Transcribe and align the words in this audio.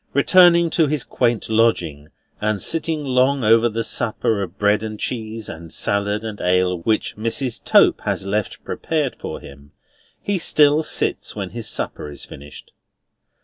Returning 0.15 0.71
to 0.71 0.87
his 0.87 1.03
quaint 1.03 1.47
lodging, 1.47 2.07
and 2.41 2.59
sitting 2.59 3.03
long 3.03 3.43
over 3.43 3.69
the 3.69 3.83
supper 3.83 4.41
of 4.41 4.57
bread 4.57 4.81
and 4.81 4.99
cheese 4.99 5.47
and 5.47 5.71
salad 5.71 6.23
and 6.23 6.41
ale 6.41 6.79
which 6.79 7.15
Mrs. 7.17 7.63
Tope 7.63 8.01
has 8.01 8.25
left 8.25 8.63
prepared 8.63 9.15
for 9.19 9.39
him, 9.39 9.73
he 10.19 10.39
still 10.39 10.81
sits 10.81 11.35
when 11.35 11.51
his 11.51 11.69
supper 11.69 12.09
is 12.09 12.25
finished. 12.25 12.71